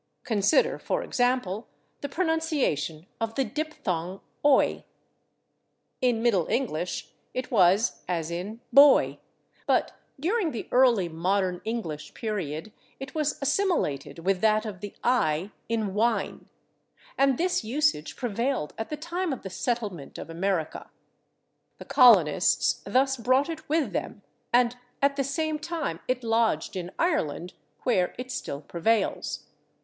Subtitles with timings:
[0.23, 1.67] Consider, for example,
[1.99, 4.83] the pronunciation of the diphthong /oi/.
[6.01, 9.19] In Middle English it was as in /boy/,
[9.67, 15.51] but during the early Modern English period it was assimilated with that of the /i/
[15.69, 16.47] in /wine/,
[17.15, 20.89] and this usage prevailed at the time of the settlement of America.
[21.77, 26.89] The colonists thus brought it with them, and at the same time it lodged in
[26.97, 29.45] Ireland, where it still prevails.